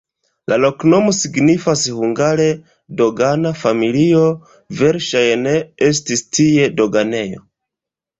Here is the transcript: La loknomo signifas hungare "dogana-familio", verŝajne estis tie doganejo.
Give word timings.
La 0.51 0.57
loknomo 0.59 1.11
signifas 1.17 1.81
hungare 1.97 2.47
"dogana-familio", 3.01 4.23
verŝajne 4.81 5.53
estis 5.89 6.25
tie 6.39 6.65
doganejo. 6.81 7.45